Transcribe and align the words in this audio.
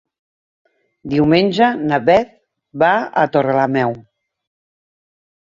Diumenge 1.13 1.67
na 1.91 1.99
Beth 2.07 2.33
va 2.85 2.91
a 3.25 3.27
Torrelameu. 3.37 3.95